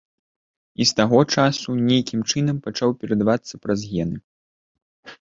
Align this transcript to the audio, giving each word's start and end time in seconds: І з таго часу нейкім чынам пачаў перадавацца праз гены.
І 0.81 0.87
з 0.91 0.97
таго 0.99 1.19
часу 1.35 1.69
нейкім 1.91 2.21
чынам 2.31 2.57
пачаў 2.67 2.89
перадавацца 3.05 3.55
праз 3.67 3.79
гены. 3.95 4.17